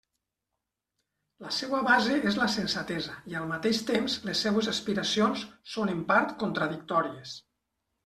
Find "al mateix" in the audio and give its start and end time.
3.43-3.85